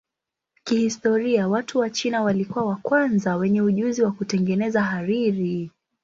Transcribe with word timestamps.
Kihistoria 0.63 1.47
watu 1.47 1.79
wa 1.79 1.89
China 1.89 2.21
walikuwa 2.21 2.65
wa 2.65 2.75
kwanza 2.75 3.35
wenye 3.35 3.61
ujuzi 3.61 4.03
wa 4.03 4.11
kutengeneza 4.11 4.83
hariri. 4.83 5.71